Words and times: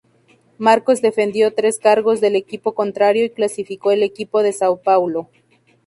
Marcos 0.57 1.03
defendió 1.03 1.53
tres 1.53 1.77
cargos 1.77 2.21
del 2.21 2.35
equipo 2.35 2.73
contrario 2.73 3.23
y 3.23 3.29
clasificó 3.29 3.91
el 3.91 4.01
equipo 4.01 4.41
de 4.41 4.51
Sao 4.51 4.77
Paulo. 4.81 5.29